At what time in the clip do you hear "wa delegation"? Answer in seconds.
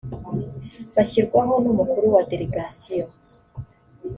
2.15-3.09